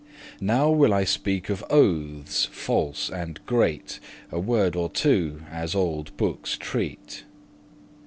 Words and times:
Now 0.39 0.71
will 0.71 0.95
I 0.95 1.03
speak 1.03 1.47
of 1.51 1.63
oathes 1.69 2.45
false 2.47 3.07
and 3.11 3.39
great 3.45 3.99
A 4.31 4.39
word 4.39 4.75
or 4.75 4.89
two, 4.89 5.43
as 5.51 5.75
olde 5.75 6.11
bookes 6.17 6.57
treat. 6.57 7.23